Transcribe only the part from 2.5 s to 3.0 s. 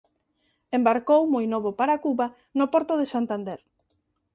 no porto